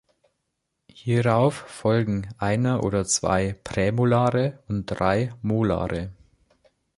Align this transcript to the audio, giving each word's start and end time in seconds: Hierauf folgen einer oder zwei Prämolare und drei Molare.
Hierauf 0.89 1.53
folgen 1.53 2.27
einer 2.39 2.83
oder 2.83 3.05
zwei 3.05 3.53
Prämolare 3.63 4.63
und 4.67 4.87
drei 4.87 5.31
Molare. 5.43 6.09